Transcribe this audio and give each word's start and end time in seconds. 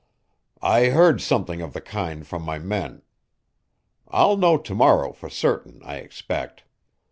"I 0.63 0.85
heard 0.87 1.21
something 1.21 1.61
of 1.61 1.73
the 1.73 1.79
kind 1.79 2.25
from 2.25 2.41
my 2.41 2.57
men. 2.57 3.03
I'll 4.07 4.35
know 4.35 4.57
to 4.57 4.73
morrow 4.73 5.13
for 5.13 5.29
certain, 5.29 5.79
I 5.83 5.97
expect. 5.97 6.63